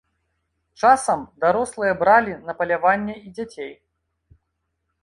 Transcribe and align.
Часам 0.87 1.19
дарослыя 1.45 1.93
бралі 2.01 2.33
на 2.49 2.53
паляванне 2.63 3.15
і 3.25 3.39
дзяцей. 3.39 3.73